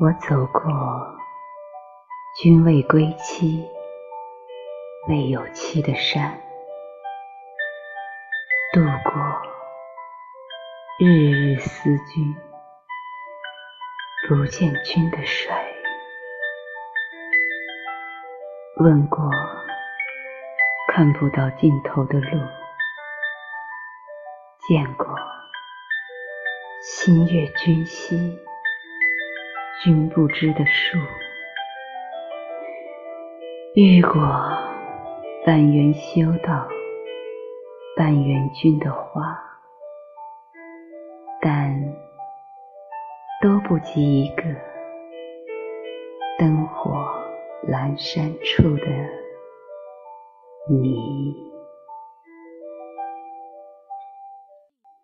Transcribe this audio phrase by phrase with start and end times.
[0.00, 0.62] 我走过
[2.36, 3.68] 君未归期、
[5.08, 6.40] 未有期的山，
[8.72, 9.20] 渡过
[11.00, 12.36] 日日思君、
[14.28, 15.52] 不见君的水，
[18.76, 19.28] 问过
[20.92, 22.38] 看不到尽头的路，
[24.68, 25.08] 见过
[26.84, 28.38] 心悦君兮。
[29.84, 30.98] 君不知的树，
[33.76, 34.12] 遇过
[35.46, 36.66] 半缘修道、
[37.96, 39.38] 半缘君的花，
[41.40, 41.72] 但
[43.40, 44.42] 都不及一个
[46.40, 46.90] 灯火
[47.68, 48.86] 阑珊处的
[50.68, 51.48] 你。